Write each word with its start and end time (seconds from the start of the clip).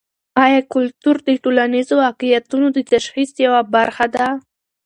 ایا 0.43 0.59
کلتور 0.73 1.15
د 1.27 1.29
ټولنیزو 1.43 1.93
واقعیتونو 2.05 2.67
د 2.75 2.79
تشخیص 2.93 3.29
یوه 3.45 3.61
برخه 3.75 4.05
ده؟ 4.15 4.27